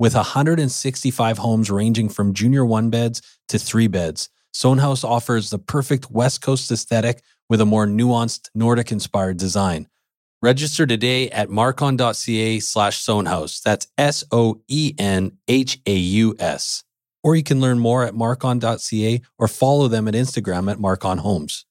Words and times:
With 0.00 0.14
165 0.14 1.38
homes 1.38 1.70
ranging 1.72 2.08
from 2.08 2.32
junior 2.32 2.64
one 2.64 2.88
beds 2.88 3.20
to 3.48 3.58
three 3.58 3.88
beds, 3.88 4.28
Soenhaus 4.54 5.02
offers 5.02 5.50
the 5.50 5.58
perfect 5.58 6.08
West 6.08 6.40
Coast 6.40 6.70
aesthetic 6.70 7.20
with 7.48 7.60
a 7.60 7.66
more 7.66 7.84
nuanced 7.84 8.48
Nordic 8.54 8.92
inspired 8.92 9.38
design. 9.38 9.88
Register 10.40 10.86
today 10.86 11.28
at 11.30 11.48
marcon.ca 11.48 12.60
slash 12.60 13.04
Soenhaus. 13.04 13.60
That's 13.60 13.88
S 13.98 14.22
O 14.30 14.60
E 14.68 14.94
N 14.98 15.32
H 15.48 15.80
A 15.84 15.96
U 15.96 16.36
S. 16.38 16.84
Or 17.24 17.34
you 17.34 17.42
can 17.42 17.60
learn 17.60 17.80
more 17.80 18.04
at 18.04 18.14
marcon.ca 18.14 19.20
or 19.36 19.48
follow 19.48 19.88
them 19.88 20.06
at 20.06 20.14
Instagram 20.14 20.70
at 20.70 20.78
Marcon 20.78 21.18
Homes. 21.18 21.66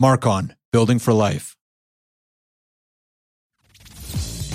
Marcon, 0.00 0.54
building 0.70 1.00
for 1.00 1.12
life. 1.12 1.56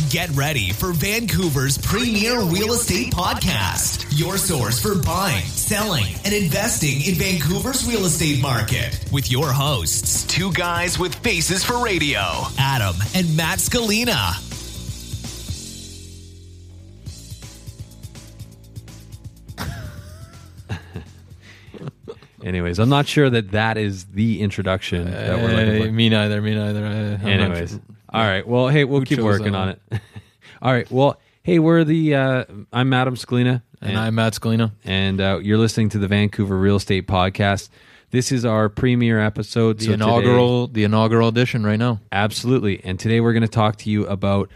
Get 0.10 0.30
ready 0.32 0.72
for 0.72 0.94
Vancouver's 0.94 1.78
premier 1.78 2.40
real 2.42 2.72
estate 2.74 3.14
podcast, 3.14 4.06
your 4.18 4.38
source 4.38 4.82
for 4.82 4.96
buying, 5.04 5.44
selling, 5.44 6.06
and 6.24 6.34
investing 6.34 7.02
in 7.02 7.16
Vancouver's 7.16 7.86
real 7.88 8.06
estate 8.06 8.42
market. 8.42 8.98
With 9.12 9.30
your 9.30 9.52
hosts, 9.52 10.24
two 10.26 10.52
guys 10.54 10.98
with 10.98 11.14
faces 11.16 11.64
for 11.64 11.84
radio, 11.84 12.22
Adam 12.58 12.96
and 13.16 13.36
Matt 13.36 13.60
Scalina. 13.60 14.44
Anyways, 22.44 22.80
I'm 22.80 22.90
not 22.90 23.08
sure 23.08 23.30
that 23.30 23.52
that 23.52 23.78
is 23.78 24.06
the 24.06 24.42
introduction 24.42 25.12
that 25.12 25.38
we're 25.40 25.54
looking 25.56 25.82
for. 25.84 25.90
Uh, 25.90 25.92
me 25.92 26.10
neither. 26.10 26.42
Me 26.42 26.56
neither. 26.56 26.86
I, 26.86 26.90
I'm 26.90 27.12
not- 27.22 27.30
Anyways, 27.30 27.80
all 28.14 28.22
right. 28.23 28.48
Well, 28.48 28.68
hey, 28.70 28.84
we'll 28.84 29.00
Who 29.00 29.06
keep 29.06 29.18
chose 29.18 29.26
working 29.26 29.52
that 29.54 29.58
on 29.58 29.70
it. 29.70 29.82
all 30.62 30.72
right. 30.72 30.90
Well, 30.90 31.20
hey, 31.44 31.60
we're 31.60 31.84
the. 31.84 32.16
Uh, 32.16 32.45
I'm 32.72 32.94
Adam 32.94 33.16
Scalina, 33.16 33.62
and 33.82 33.98
I'm 33.98 34.16
Matt 34.16 34.34
Scalina. 34.34 34.72
and 34.86 35.20
uh, 35.22 35.40
you're 35.42 35.58
listening 35.58 35.90
to 35.90 35.98
the 36.00 36.08
Vancouver 36.08 36.58
Real 36.58 36.78
Estate 36.78 37.08
Podcast. 37.08 37.70
This 38.12 38.32
is 38.32 38.46
our 38.46 38.70
premiere 38.70 39.20
episode. 39.20 39.80
The 39.80 39.86
so 39.86 39.92
today- 39.92 40.04
inaugural, 40.06 40.67
the 40.67 40.84
inaugural 40.86 41.28
edition 41.28 41.66
right 41.66 41.78
now. 41.80 42.00
absolutely. 42.12 42.82
And 42.84 42.98
today 43.00 43.20
we're 43.20 43.34
going 43.34 43.42
to 43.42 43.48
talk 43.50 43.76
to 43.78 43.90
you 43.90 44.06
about 44.08 44.50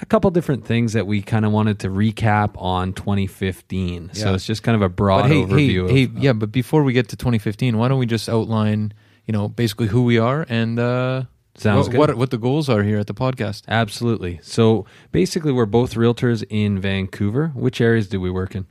a 0.00 0.04
couple 0.06 0.30
different 0.30 0.66
things 0.66 0.92
that 0.92 1.06
we 1.06 1.22
kind 1.22 1.46
of 1.46 1.52
wanted 1.52 1.78
to 1.80 1.88
recap 1.88 2.50
on 2.60 2.92
2015. 2.92 4.10
So 4.12 4.28
Yeah. 4.28 4.34
it's 4.34 4.44
just 4.46 4.62
kind 4.62 4.76
of 4.76 4.82
a 4.82 4.88
broad 4.90 5.22
But 5.22 5.30
hey, 5.30 5.40
hey, 5.40 5.46
overview. 5.46 5.90
hey, 5.90 6.04
of, 6.04 6.18
yeah. 6.18 6.32
But 6.34 6.52
before 6.52 6.82
we 6.82 6.92
get 6.92 7.08
to 7.10 7.16
2015, 7.16 7.78
why 7.78 7.88
don't 7.88 7.98
we 7.98 8.04
just 8.06 8.28
outline, 8.28 8.92
you 9.26 9.32
know, 9.32 9.48
basically 9.48 9.86
who 9.86 10.02
we 10.02 10.18
are 10.18 10.44
and 10.50 10.78
uh, 10.78 11.22
Sounds 11.54 11.88
what, 11.88 11.92
good. 11.92 11.98
what 11.98 12.16
what 12.16 12.30
the 12.30 12.38
goals 12.38 12.68
are 12.68 12.82
here 12.82 12.98
at 12.98 13.06
the 13.06 13.14
podcast. 13.14 13.64
Absolutely. 13.68 14.40
So 14.42 14.86
basically, 15.10 15.52
we're 15.52 15.66
both 15.66 15.94
realtors 15.94 16.44
in 16.48 16.80
Vancouver. 16.80 17.48
Which 17.54 17.80
areas 17.80 18.08
do 18.08 18.20
we 18.20 18.30
work 18.30 18.54
in? 18.54 18.66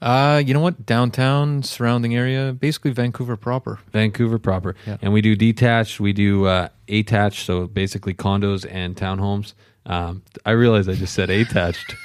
Uh, 0.00 0.40
you 0.44 0.54
know 0.54 0.60
what? 0.60 0.86
Downtown, 0.86 1.62
surrounding 1.62 2.14
area, 2.14 2.52
basically 2.52 2.92
Vancouver 2.92 3.36
proper. 3.36 3.80
Vancouver 3.90 4.38
proper. 4.38 4.76
Yeah. 4.86 4.96
And 5.02 5.12
we 5.12 5.20
do 5.20 5.34
detached, 5.34 5.98
we 5.98 6.12
do 6.12 6.46
uh, 6.46 6.68
attached, 6.88 7.44
so 7.44 7.66
basically 7.66 8.14
condos 8.14 8.66
and 8.70 8.94
townhomes. 8.94 9.54
Um, 9.86 10.22
I 10.46 10.52
realize 10.52 10.88
I 10.88 10.94
just 10.94 11.14
said 11.14 11.30
attached. 11.30 11.96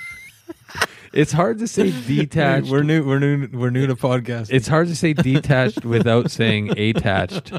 it's 1.13 1.31
hard 1.31 1.59
to 1.59 1.67
say 1.67 1.91
detached. 2.07 2.69
We're 2.69 2.83
new. 2.83 3.05
We're 3.05 3.19
new. 3.19 3.47
We're 3.51 3.69
new 3.69 3.85
to 3.85 3.95
podcast. 3.95 4.47
It's 4.51 4.67
hard 4.67 4.87
to 4.87 4.95
say 4.95 5.13
detached 5.13 5.85
without 5.85 6.31
saying 6.31 6.77
attached, 6.79 7.51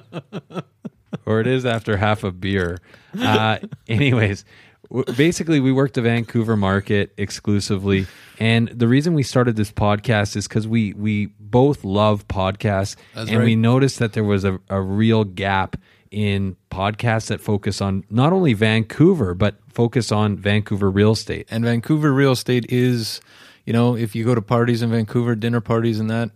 or 1.27 1.41
it 1.41 1.47
is 1.47 1.65
after 1.65 1.97
half 1.97 2.25
a 2.25 2.31
beer. 2.31 2.79
Uh, 3.19 3.59
anyways, 3.89 4.45
w- 4.89 5.05
basically, 5.17 5.61
we 5.61 5.73
work 5.73 5.93
the 5.93 6.03
Vancouver 6.03 6.57
market 6.57 7.13
exclusively, 7.17 8.07
and 8.39 8.69
the 8.69 8.89
reason 8.89 9.15
we 9.15 9.23
started 9.23 9.57
this 9.57 9.73
podcast 9.73 10.37
is 10.37 10.49
because 10.49 10.67
we 10.69 10.93
we 10.95 11.27
both 11.41 11.85
love 11.85 12.27
podcasts, 12.29 12.97
That's 13.15 13.31
and 13.31 13.43
we 13.45 13.57
noticed 13.57 13.99
that 13.99 14.13
there 14.13 14.25
was 14.25 14.45
a, 14.45 14.59
a 14.69 14.81
real 14.81 15.25
gap 15.25 15.77
in 16.11 16.57
podcasts 16.71 17.27
that 17.27 17.41
focus 17.41 17.81
on 17.81 18.05
not 18.09 18.33
only 18.33 18.53
Vancouver 18.53 19.35
but 19.35 19.57
focus 19.69 20.13
on 20.13 20.37
Vancouver 20.37 20.89
real 20.89 21.11
estate. 21.11 21.47
and 21.51 21.65
Vancouver 21.65 22.13
real 22.13 22.31
estate 22.31 22.67
is, 22.69 23.21
you 23.67 23.73
know, 23.73 23.97
if 23.97 24.15
you 24.15 24.25
go 24.25 24.33
to 24.33 24.41
parties 24.41 24.81
in 24.81 24.91
Vancouver, 24.91 25.35
dinner 25.35 25.61
parties 25.61 25.99
and 25.99 26.09
that, 26.09 26.31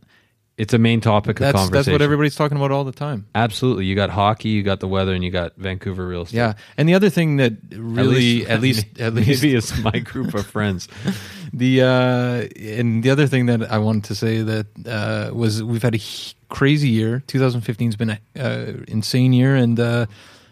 It's 0.58 0.74
a 0.74 0.78
main 0.78 1.00
topic 1.00 1.38
of 1.38 1.46
that's 1.46 1.52
conversation. 1.52 1.72
that's 1.72 1.88
what 1.88 2.02
everybody's 2.02 2.34
talking 2.34 2.56
about 2.56 2.72
all 2.72 2.82
the 2.82 2.90
time. 2.90 3.26
Absolutely, 3.32 3.84
you 3.86 3.94
got 3.94 4.10
hockey, 4.10 4.48
you 4.48 4.64
got 4.64 4.80
the 4.80 4.88
weather, 4.88 5.14
and 5.14 5.22
you 5.22 5.30
got 5.30 5.54
Vancouver 5.56 6.04
real 6.04 6.22
estate. 6.22 6.36
Yeah, 6.36 6.54
and 6.76 6.88
the 6.88 6.94
other 6.94 7.10
thing 7.10 7.36
that 7.36 7.52
really, 7.70 8.44
at 8.44 8.60
least, 8.66 8.84
at 8.98 9.14
least, 9.14 9.42
maybe 9.42 9.54
it's 9.54 9.78
my 9.78 10.00
group 10.00 10.34
of 10.34 10.44
friends. 10.44 10.88
the 11.52 11.82
uh, 11.82 12.48
and 12.60 13.04
the 13.04 13.10
other 13.10 13.28
thing 13.28 13.46
that 13.46 13.70
I 13.70 13.78
wanted 13.78 14.04
to 14.04 14.16
say 14.16 14.42
that 14.42 14.66
uh, 14.84 15.32
was 15.32 15.62
we've 15.62 15.82
had 15.82 15.94
a 15.94 16.00
crazy 16.48 16.88
year. 16.88 17.22
2015 17.28 17.88
has 17.88 17.96
been 17.96 18.10
an 18.10 18.18
uh, 18.36 18.84
insane 18.88 19.32
year, 19.32 19.54
and 19.54 19.78
uh, 19.78 20.06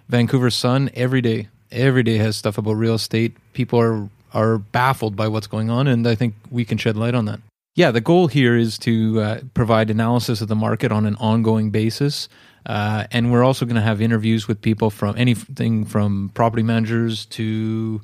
Vancouver 0.09 0.51
Sun 0.51 0.89
every 0.95 1.21
day, 1.21 1.49
every 1.73 2.05
day 2.05 2.19
has 2.19 2.37
stuff 2.37 2.59
about 2.59 2.75
real 2.75 2.95
estate. 2.95 3.37
People 3.55 3.81
are 3.81 4.09
are 4.33 4.59
baffled 4.59 5.17
by 5.17 5.27
what's 5.27 5.49
going 5.49 5.69
on, 5.69 5.89
and 5.89 6.07
I 6.07 6.15
think 6.15 6.35
we 6.49 6.65
can 6.65 6.79
shed 6.79 6.97
light 6.97 7.17
on 7.17 7.25
that. 7.25 7.41
Yeah, 7.77 7.91
the 7.91 8.01
goal 8.01 8.27
here 8.27 8.57
is 8.57 8.79
to 8.79 9.21
uh, 9.21 9.41
provide 9.53 9.91
analysis 9.91 10.41
of 10.41 10.49
the 10.49 10.57
market 10.57 10.91
on 10.91 11.05
an 11.05 11.15
ongoing 11.17 11.71
basis. 11.71 12.27
Uh, 12.65 13.05
and 13.13 13.31
we're 13.31 13.45
also 13.45 13.67
going 13.67 13.77
to 13.77 13.83
have 13.83 14.01
interviews 14.01 14.49
with 14.49 14.63
people 14.63 14.89
from 14.89 15.15
anything 15.19 15.85
from 15.85 16.31
property 16.33 16.63
managers 16.63 17.27
to 17.27 18.01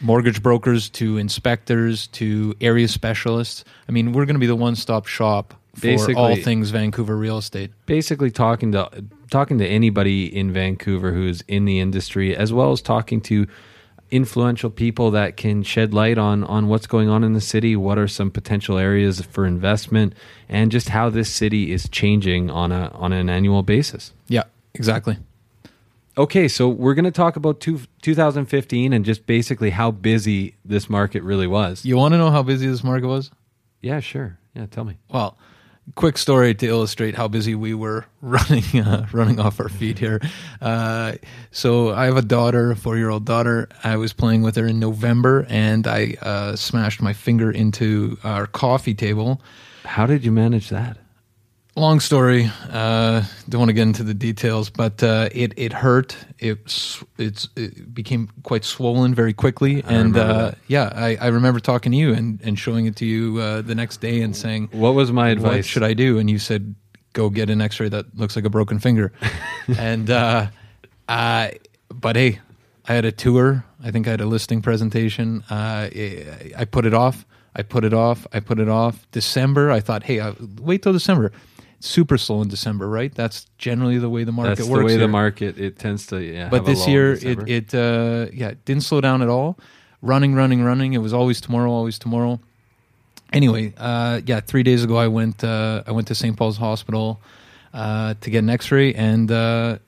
mortgage 0.00 0.42
brokers 0.42 0.90
to 0.90 1.18
inspectors 1.18 2.08
to 2.08 2.52
area 2.60 2.88
specialists. 2.88 3.64
I 3.88 3.92
mean, 3.92 4.12
we're 4.12 4.26
going 4.26 4.34
to 4.34 4.40
be 4.40 4.46
the 4.48 4.56
one-stop 4.56 5.06
shop 5.06 5.54
for 5.76 5.82
Basically- 5.82 6.14
all 6.16 6.34
things 6.36 6.70
Vancouver 6.70 7.16
real 7.16 7.38
estate. 7.38 7.70
Basically, 7.86 8.32
talking 8.32 8.72
to 8.72 9.04
talking 9.30 9.58
to 9.58 9.66
anybody 9.66 10.24
in 10.36 10.52
Vancouver 10.52 11.12
who's 11.12 11.42
in 11.42 11.64
the 11.64 11.78
industry, 11.78 12.36
as 12.36 12.52
well 12.52 12.72
as 12.72 12.82
talking 12.82 13.20
to 13.20 13.46
influential 14.10 14.70
people 14.70 15.10
that 15.10 15.36
can 15.36 15.62
shed 15.62 15.92
light 15.92 16.18
on 16.18 16.44
on 16.44 16.68
what's 16.68 16.86
going 16.86 17.08
on 17.08 17.24
in 17.24 17.32
the 17.32 17.40
city, 17.40 17.76
what 17.76 17.98
are 17.98 18.08
some 18.08 18.30
potential 18.30 18.78
areas 18.78 19.20
for 19.20 19.46
investment, 19.46 20.14
and 20.48 20.70
just 20.70 20.90
how 20.90 21.10
this 21.10 21.30
city 21.30 21.72
is 21.72 21.88
changing 21.88 22.50
on 22.50 22.72
a 22.72 22.88
on 22.94 23.12
an 23.12 23.28
annual 23.28 23.62
basis. 23.62 24.12
Yeah, 24.28 24.44
exactly. 24.74 25.18
Okay, 26.18 26.48
so 26.48 26.66
we're 26.66 26.94
going 26.94 27.04
to 27.04 27.10
talk 27.10 27.36
about 27.36 27.60
two, 27.60 27.80
2015 28.00 28.94
and 28.94 29.04
just 29.04 29.26
basically 29.26 29.68
how 29.68 29.90
busy 29.90 30.54
this 30.64 30.88
market 30.88 31.22
really 31.22 31.46
was. 31.46 31.84
You 31.84 31.98
want 31.98 32.12
to 32.12 32.18
know 32.18 32.30
how 32.30 32.42
busy 32.42 32.66
this 32.66 32.82
market 32.82 33.06
was? 33.06 33.30
Yeah, 33.82 34.00
sure. 34.00 34.38
Yeah, 34.54 34.64
tell 34.64 34.84
me. 34.84 34.96
Well, 35.10 35.36
quick 35.94 36.18
story 36.18 36.54
to 36.54 36.66
illustrate 36.66 37.14
how 37.14 37.28
busy 37.28 37.54
we 37.54 37.72
were 37.74 38.06
running 38.20 38.64
uh, 38.80 39.06
running 39.12 39.38
off 39.38 39.60
our 39.60 39.68
feet 39.68 39.98
here. 39.98 40.20
Uh, 40.60 41.12
so 41.50 41.94
I 41.94 42.06
have 42.06 42.16
a 42.16 42.22
daughter, 42.22 42.72
a 42.72 42.76
four 42.76 42.96
year 42.96 43.10
old 43.10 43.24
daughter. 43.24 43.68
I 43.84 43.96
was 43.96 44.12
playing 44.12 44.42
with 44.42 44.56
her 44.56 44.66
in 44.66 44.80
November, 44.80 45.46
and 45.48 45.86
I 45.86 46.16
uh, 46.20 46.56
smashed 46.56 47.00
my 47.00 47.12
finger 47.12 47.50
into 47.50 48.18
our 48.24 48.46
coffee 48.46 48.94
table. 48.94 49.40
How 49.84 50.06
did 50.06 50.24
you 50.24 50.32
manage 50.32 50.68
that? 50.70 50.98
Long 51.78 52.00
story. 52.00 52.50
Uh, 52.70 53.22
don't 53.50 53.58
want 53.58 53.68
to 53.68 53.74
get 53.74 53.82
into 53.82 54.02
the 54.02 54.14
details, 54.14 54.70
but 54.70 55.02
uh, 55.02 55.28
it 55.30 55.52
it 55.58 55.74
hurt. 55.74 56.16
It 56.38 56.58
it's 57.18 57.48
it 57.54 57.92
became 57.94 58.30
quite 58.44 58.64
swollen 58.64 59.14
very 59.14 59.34
quickly, 59.34 59.84
and 59.86 60.16
uh, 60.16 60.52
yeah, 60.68 60.90
I, 60.94 61.16
I 61.20 61.26
remember 61.26 61.60
talking 61.60 61.92
to 61.92 61.98
you 61.98 62.14
and, 62.14 62.40
and 62.42 62.58
showing 62.58 62.86
it 62.86 62.96
to 62.96 63.04
you 63.04 63.38
uh, 63.40 63.60
the 63.60 63.74
next 63.74 64.00
day 64.00 64.22
and 64.22 64.34
saying, 64.34 64.70
What 64.72 64.94
was 64.94 65.12
my 65.12 65.28
what 65.28 65.32
advice? 65.32 65.66
should 65.66 65.82
I 65.82 65.92
do? 65.92 66.18
And 66.18 66.30
you 66.30 66.38
said, 66.38 66.74
go 67.12 67.28
get 67.28 67.50
an 67.50 67.60
X-ray 67.60 67.88
that 67.90 68.16
looks 68.16 68.36
like 68.36 68.44
a 68.44 68.50
broken 68.50 68.78
finger. 68.78 69.12
and 69.78 70.08
uh, 70.10 70.46
I, 71.08 71.58
but 71.90 72.16
hey, 72.16 72.40
I 72.88 72.94
had 72.94 73.04
a 73.04 73.12
tour. 73.12 73.64
I 73.82 73.90
think 73.90 74.06
I 74.06 74.12
had 74.12 74.20
a 74.22 74.26
listing 74.26 74.62
presentation. 74.62 75.44
Uh, 75.50 75.90
I 75.94 76.52
I 76.56 76.64
put 76.64 76.86
it 76.86 76.94
off. 76.94 77.26
I 77.54 77.62
put 77.62 77.84
it 77.84 77.92
off. 77.92 78.26
I 78.32 78.40
put 78.40 78.58
it 78.60 78.68
off. 78.68 79.06
December. 79.12 79.70
I 79.70 79.80
thought, 79.80 80.04
hey, 80.04 80.20
I'll 80.20 80.36
wait 80.60 80.82
till 80.82 80.92
December. 80.92 81.32
Super 81.80 82.18
slow 82.18 82.42
in 82.42 82.48
December, 82.48 82.88
right? 82.88 83.14
That's 83.14 83.46
generally 83.58 83.98
the 83.98 84.08
way 84.08 84.24
the 84.24 84.32
market 84.32 84.56
That's 84.56 84.68
works. 84.68 84.80
the 84.80 84.86
way 84.86 84.96
the 84.96 85.08
market 85.08 85.58
it 85.58 85.78
tends 85.78 86.06
to 86.08 86.22
yeah. 86.22 86.48
But 86.48 86.64
this 86.64 86.86
year, 86.88 87.14
December. 87.14 87.46
it 87.46 87.72
it 87.72 87.74
uh, 87.74 88.30
yeah 88.32 88.48
it 88.48 88.64
didn't 88.64 88.84
slow 88.84 89.00
down 89.00 89.22
at 89.22 89.28
all. 89.28 89.58
Running, 90.02 90.34
running, 90.34 90.62
running. 90.62 90.92
It 90.92 90.98
was 90.98 91.12
always 91.12 91.40
tomorrow, 91.40 91.70
always 91.70 91.98
tomorrow. 91.98 92.38
Anyway, 93.32 93.74
uh, 93.76 94.20
yeah, 94.24 94.40
three 94.40 94.62
days 94.62 94.84
ago 94.84 94.96
I 94.96 95.08
went 95.08 95.42
uh, 95.42 95.82
I 95.86 95.92
went 95.92 96.08
to 96.08 96.14
St. 96.14 96.36
Paul's 96.36 96.58
Hospital 96.58 97.20
uh, 97.74 98.14
to 98.20 98.30
get 98.30 98.38
an 98.38 98.50
X-ray, 98.50 98.94
and 98.94 99.30
uh, 99.30 99.78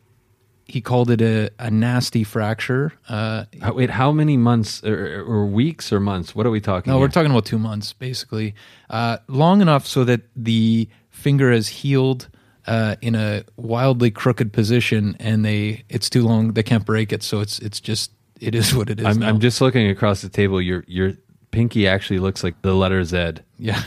he 0.68 0.82
called 0.82 1.10
it 1.10 1.22
a, 1.22 1.50
a 1.58 1.70
nasty 1.70 2.24
fracture. 2.24 2.92
Uh, 3.08 3.44
wait, 3.72 3.90
how 3.90 4.12
many 4.12 4.36
months 4.36 4.84
or, 4.84 5.24
or 5.26 5.46
weeks 5.46 5.92
or 5.92 5.98
months? 5.98 6.34
What 6.34 6.46
are 6.46 6.50
we 6.50 6.60
talking? 6.60 6.90
About? 6.90 6.96
No, 6.96 6.98
here? 6.98 7.08
we're 7.08 7.12
talking 7.12 7.30
about 7.30 7.46
two 7.46 7.58
months, 7.58 7.94
basically, 7.94 8.54
uh, 8.90 9.16
long 9.28 9.62
enough 9.62 9.86
so 9.86 10.04
that 10.04 10.20
the 10.36 10.88
finger 11.18 11.52
has 11.52 11.68
healed 11.68 12.28
uh, 12.66 12.96
in 13.00 13.14
a 13.14 13.44
wildly 13.56 14.10
crooked 14.10 14.52
position, 14.52 15.16
and 15.18 15.44
they 15.44 15.84
it's 15.88 16.08
too 16.08 16.22
long. 16.22 16.52
They 16.52 16.62
can't 16.62 16.84
break 16.84 17.12
it, 17.12 17.22
so 17.22 17.40
it's 17.40 17.58
it's 17.58 17.80
just 17.80 18.12
it 18.40 18.54
is 18.54 18.74
what 18.74 18.90
it 18.90 19.00
is. 19.00 19.06
I'm. 19.06 19.22
I'm 19.22 19.40
just 19.40 19.60
looking 19.60 19.88
across 19.90 20.22
the 20.22 20.28
table. 20.28 20.60
Your 20.60 20.84
your 20.86 21.14
pinky 21.50 21.88
actually 21.88 22.18
looks 22.18 22.44
like 22.44 22.60
the 22.62 22.74
letter 22.74 23.02
Z. 23.04 23.34
Yeah. 23.58 23.82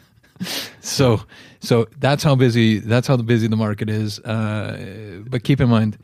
so 0.80 1.22
so 1.60 1.86
that's 1.98 2.24
how 2.24 2.34
busy 2.34 2.80
that's 2.80 3.06
how 3.06 3.16
busy 3.16 3.46
the 3.46 3.56
market 3.56 3.88
is. 3.88 4.18
Uh, 4.20 5.22
but 5.28 5.44
keep 5.44 5.60
in 5.60 5.68
mind, 5.68 5.96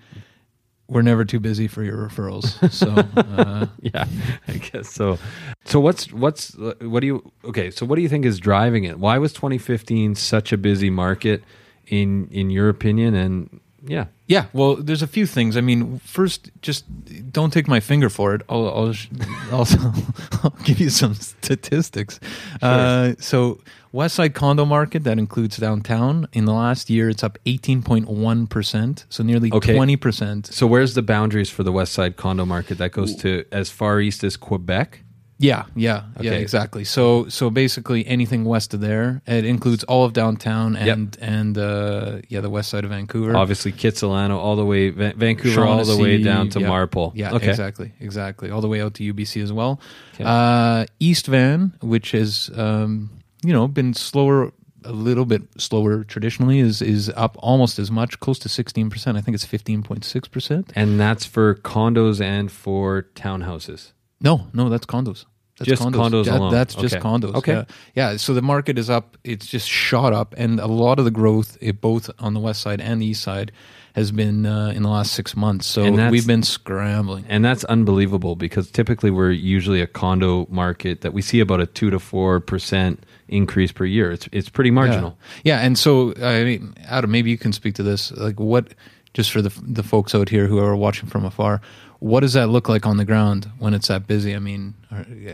we're 0.88 1.02
never 1.02 1.24
too 1.24 1.38
busy 1.38 1.68
for 1.68 1.82
your 1.82 1.96
referrals. 1.96 2.46
So 2.72 2.90
uh, 3.16 3.66
Yeah, 3.80 4.06
I 4.48 4.52
guess 4.52 4.90
so. 4.90 5.18
So 5.64 5.80
what's 5.80 6.12
what's 6.12 6.56
what 6.56 7.00
do 7.00 7.06
you 7.06 7.32
okay? 7.44 7.70
So 7.70 7.86
what 7.86 7.96
do 7.96 8.02
you 8.02 8.08
think 8.08 8.24
is 8.24 8.38
driving 8.38 8.84
it? 8.84 8.98
Why 8.98 9.18
was 9.18 9.32
2015 9.32 10.14
such 10.14 10.52
a 10.52 10.56
busy 10.56 10.90
market 10.90 11.44
in 11.86 12.28
in 12.30 12.50
your 12.50 12.68
opinion? 12.68 13.14
And 13.14 13.60
yeah, 13.88 14.06
yeah, 14.26 14.46
well, 14.52 14.76
there's 14.76 15.02
a 15.02 15.06
few 15.06 15.26
things. 15.26 15.56
I 15.56 15.60
mean, 15.60 15.98
first, 16.00 16.50
just 16.62 16.84
don't 17.32 17.52
take 17.52 17.66
my 17.66 17.80
finger 17.80 18.08
for 18.08 18.34
it. 18.34 18.42
I'll 18.48 18.68
I'll, 18.68 18.92
sh- 18.92 19.08
I'll, 19.52 20.50
give 20.64 20.78
you 20.78 20.90
some 20.90 21.14
statistics. 21.14 22.20
Uh, 22.62 23.14
so. 23.18 23.60
West 23.90 24.16
Side 24.16 24.34
condo 24.34 24.66
market 24.66 25.04
that 25.04 25.18
includes 25.18 25.56
downtown 25.56 26.28
in 26.34 26.44
the 26.44 26.52
last 26.52 26.90
year 26.90 27.08
it's 27.08 27.24
up 27.24 27.38
18.1% 27.46 29.04
so 29.08 29.22
nearly 29.22 29.50
Okay. 29.50 29.74
20% 29.74 30.52
So 30.52 30.66
where's 30.66 30.92
the 30.92 31.00
boundaries 31.00 31.48
for 31.48 31.62
the 31.62 31.72
West 31.72 31.94
Side 31.94 32.16
condo 32.16 32.44
market 32.44 32.76
that 32.78 32.92
goes 32.92 33.16
to 33.16 33.46
as 33.50 33.70
far 33.70 33.98
east 34.00 34.22
as 34.24 34.36
Quebec? 34.36 35.04
Yeah, 35.40 35.66
yeah, 35.76 36.02
yeah, 36.20 36.30
Okay. 36.32 36.42
exactly. 36.42 36.82
So, 36.82 37.28
so 37.28 37.48
basically, 37.48 38.04
anything 38.08 38.44
west 38.44 38.74
of 38.74 38.80
there, 38.80 39.22
it 39.24 39.44
includes 39.44 39.84
all 39.84 40.04
of 40.04 40.12
downtown 40.12 40.74
Yep. 40.74 40.88
and 40.96 41.16
and 41.20 41.58
uh, 41.58 42.18
yeah, 42.28 42.40
the 42.40 42.50
west 42.50 42.70
side 42.70 42.82
of 42.84 42.90
Vancouver. 42.90 43.36
Obviously, 43.36 43.70
Kitsilano 43.72 44.36
all 44.36 44.56
the 44.56 44.64
way, 44.66 44.90
Va- 44.90 45.14
Vancouver 45.16 45.64
all 45.64 45.84
the 45.84 45.96
way 45.96 46.20
down 46.20 46.48
to 46.50 46.60
yeah. 46.60 46.66
Marpole. 46.68 47.12
Yeah, 47.14 47.34
okay. 47.34 47.50
exactly, 47.50 47.92
exactly, 48.00 48.50
all 48.50 48.60
the 48.60 48.66
way 48.68 48.80
out 48.82 48.94
to 48.94 49.14
UBC 49.14 49.40
as 49.40 49.52
well. 49.52 49.80
Okay. 50.14 50.24
Uh, 50.26 50.86
East 50.98 51.26
Van, 51.28 51.72
which 51.82 52.10
has 52.10 52.50
um, 52.56 53.08
you 53.44 53.52
know 53.52 53.68
been 53.68 53.94
slower, 53.94 54.52
a 54.84 54.90
little 54.92 55.24
bit 55.24 55.42
slower 55.56 56.02
traditionally, 56.02 56.58
is 56.58 56.82
is 56.82 57.12
up 57.14 57.36
almost 57.38 57.78
as 57.78 57.92
much, 57.92 58.18
close 58.18 58.40
to 58.40 58.48
sixteen 58.48 58.90
percent. 58.90 59.16
I 59.16 59.20
think 59.20 59.36
it's 59.36 59.44
fifteen 59.46 59.84
point 59.84 60.04
six 60.04 60.26
percent. 60.26 60.72
And 60.74 60.98
that's 60.98 61.24
for 61.24 61.54
condos 61.54 62.20
and 62.20 62.50
for 62.50 63.06
townhouses. 63.14 63.92
No, 64.20 64.48
no, 64.52 64.68
that's 64.68 64.86
condos. 64.86 65.24
That's 65.58 65.70
Just 65.70 65.82
condos 65.82 66.26
That- 66.26 66.38
alone. 66.38 66.52
That's 66.52 66.74
just 66.76 66.94
Okay. 66.96 67.02
condos. 67.02 67.34
Okay. 67.34 67.52
Yeah. 67.52 67.64
yeah. 68.12 68.16
So 68.16 68.32
the 68.32 68.42
market 68.42 68.78
is 68.78 68.88
up. 68.88 69.16
It's 69.24 69.46
just 69.46 69.68
shot 69.68 70.12
up, 70.12 70.32
and 70.38 70.60
a 70.60 70.66
lot 70.68 71.00
of 71.00 71.04
the 71.04 71.10
growth, 71.10 71.58
it, 71.60 71.80
both 71.80 72.08
on 72.20 72.32
the 72.34 72.38
west 72.40 72.60
side 72.60 72.80
and 72.80 73.02
the 73.02 73.06
east 73.06 73.22
side, 73.22 73.50
has 73.94 74.12
been 74.12 74.46
uh, 74.46 74.68
in 74.68 74.84
the 74.84 74.88
last 74.88 75.12
six 75.14 75.34
months. 75.34 75.66
So 75.66 75.90
we've 76.10 76.26
been 76.28 76.44
scrambling. 76.44 77.24
And 77.28 77.44
that's 77.44 77.64
unbelievable 77.64 78.36
because 78.36 78.70
typically 78.70 79.10
we're 79.10 79.32
usually 79.32 79.80
a 79.80 79.88
condo 79.88 80.46
market 80.48 81.00
that 81.00 81.12
we 81.12 81.22
see 81.22 81.40
about 81.40 81.60
a 81.60 81.66
two 81.66 81.90
to 81.90 81.98
four 81.98 82.38
percent 82.38 83.02
increase 83.26 83.72
per 83.72 83.84
year. 83.84 84.12
It's 84.12 84.28
it's 84.30 84.48
pretty 84.48 84.70
marginal. 84.70 85.18
Yeah. 85.42 85.56
yeah, 85.56 85.66
and 85.66 85.76
so 85.76 86.14
I 86.22 86.44
mean, 86.44 86.74
Adam, 86.86 87.10
maybe 87.10 87.30
you 87.30 87.38
can 87.38 87.52
speak 87.52 87.74
to 87.76 87.82
this. 87.82 88.12
Like, 88.12 88.38
what? 88.38 88.74
Just 89.14 89.32
for 89.32 89.42
the 89.42 89.50
the 89.66 89.82
folks 89.82 90.14
out 90.14 90.28
here 90.28 90.46
who 90.46 90.58
are 90.60 90.76
watching 90.76 91.08
from 91.08 91.24
afar, 91.24 91.60
what 92.00 92.20
does 92.20 92.34
that 92.34 92.48
look 92.48 92.68
like 92.68 92.86
on 92.86 92.96
the 92.96 93.04
ground 93.04 93.50
when 93.58 93.74
it's 93.74 93.88
that 93.88 94.06
busy? 94.06 94.34
I 94.34 94.38
mean, 94.38 94.74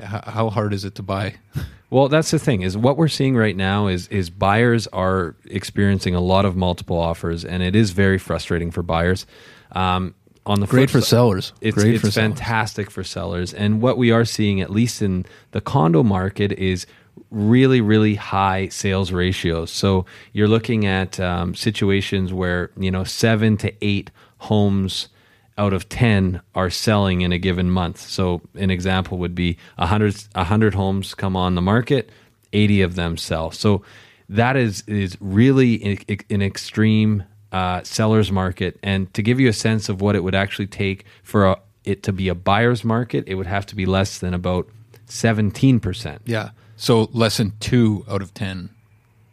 how, 0.02 0.50
hard 0.50 0.72
is 0.72 0.84
it 0.84 0.94
to 0.96 1.02
buy? 1.02 1.34
Well, 1.90 2.08
that's 2.08 2.32
the 2.32 2.40
thing 2.40 2.62
is 2.62 2.76
what 2.76 2.96
we're 2.96 3.06
seeing 3.06 3.36
right 3.36 3.56
now 3.56 3.86
is 3.86 4.08
is 4.08 4.28
buyers 4.28 4.88
are 4.88 5.36
experiencing 5.44 6.12
a 6.16 6.20
lot 6.20 6.44
of 6.44 6.56
multiple 6.56 6.98
offers, 6.98 7.44
and 7.44 7.62
it 7.62 7.76
is 7.76 7.92
very 7.92 8.18
frustrating 8.18 8.72
for 8.72 8.82
buyers. 8.82 9.26
Um, 9.70 10.16
on 10.46 10.58
the 10.58 10.66
Great 10.66 10.90
for 10.90 11.00
si- 11.00 11.06
sellers. 11.06 11.52
It's, 11.60 11.76
Great 11.76 11.94
it's 11.94 12.00
for 12.04 12.10
sellers. 12.10 12.36
fantastic 12.36 12.90
for 12.90 13.04
sellers. 13.04 13.54
And 13.54 13.80
what 13.80 13.96
we 13.96 14.10
are 14.10 14.24
seeing, 14.24 14.60
at 14.60 14.70
least 14.70 15.02
in 15.02 15.24
the 15.52 15.60
condo 15.60 16.02
market, 16.02 16.50
is 16.52 16.84
really, 17.30 17.80
really 17.80 18.16
high 18.16 18.68
sales 18.68 19.12
ratios. 19.12 19.70
So 19.70 20.04
you're 20.32 20.48
looking 20.48 20.86
at 20.86 21.20
um, 21.20 21.54
situations 21.54 22.32
where, 22.32 22.70
you 22.76 22.90
know, 22.90 23.04
seven 23.04 23.56
to 23.58 23.72
eight 23.80 24.10
homes 24.38 25.08
out 25.56 25.72
of 25.72 25.88
10 25.88 26.40
are 26.54 26.70
selling 26.70 27.20
in 27.20 27.32
a 27.32 27.38
given 27.38 27.70
month. 27.70 28.00
So 28.00 28.40
an 28.54 28.70
example 28.70 29.18
would 29.18 29.34
be 29.34 29.56
100, 29.76 30.16
100 30.34 30.74
homes 30.74 31.14
come 31.14 31.36
on 31.36 31.54
the 31.54 31.62
market, 31.62 32.10
80 32.52 32.82
of 32.82 32.94
them 32.96 33.16
sell. 33.16 33.50
So 33.50 33.82
that 34.28 34.56
is, 34.56 34.82
is 34.86 35.16
really 35.20 35.82
an, 36.08 36.18
an 36.30 36.42
extreme 36.42 37.24
uh, 37.52 37.82
seller's 37.84 38.32
market. 38.32 38.78
And 38.82 39.12
to 39.14 39.22
give 39.22 39.38
you 39.38 39.48
a 39.48 39.52
sense 39.52 39.88
of 39.88 40.00
what 40.00 40.16
it 40.16 40.24
would 40.24 40.34
actually 40.34 40.66
take 40.66 41.04
for 41.22 41.46
a, 41.46 41.60
it 41.84 42.02
to 42.04 42.12
be 42.12 42.28
a 42.28 42.34
buyer's 42.34 42.82
market, 42.82 43.24
it 43.28 43.36
would 43.36 43.46
have 43.46 43.66
to 43.66 43.76
be 43.76 43.86
less 43.86 44.18
than 44.18 44.34
about 44.34 44.68
17% 45.08 46.20
Yeah. 46.24 46.50
So 46.76 47.08
less 47.12 47.36
than 47.36 47.52
two 47.60 48.04
out 48.08 48.20
of 48.20 48.34
ten 48.34 48.70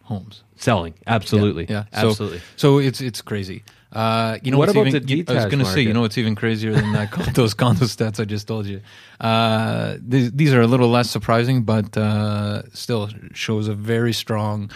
homes. 0.04 0.44
selling. 0.58 0.94
Absolutely. 1.08 1.66
Yeah, 1.68 1.86
So, 2.00 2.10
Absolutely. 2.10 2.42
So 2.56 2.78
it's 2.78 3.02
it's 3.02 3.22
crazy. 3.22 3.64
Uh, 3.92 4.38
you 4.42 4.52
know 4.52 4.58
What 4.58 4.70
about 4.70 4.88
even, 4.88 5.06
the 5.06 5.16
you- 5.16 5.26
I 5.28 5.34
was 5.34 5.46
going 5.46 5.60
to 5.60 5.66
say, 5.66 5.82
you 5.82 5.94
know 5.94 6.06
it's 6.06 6.18
even 6.18 6.34
crazier 6.36 6.72
than 6.74 6.94
that? 6.94 7.12
those 7.36 7.54
condo 7.54 7.86
stats 7.86 8.20
I 8.22 8.26
just 8.26 8.48
told 8.48 8.66
you. 8.66 8.82
Uh, 9.20 9.98
these, 10.00 10.32
these 10.32 10.54
are 10.54 10.62
a 10.62 10.68
little 10.68 10.88
less 10.88 11.10
surprising, 11.10 11.64
but 11.64 11.98
uh, 11.98 12.64
still 12.74 13.10
shows 13.34 13.68
a 13.68 13.74
very 13.74 14.14
strong 14.14 14.72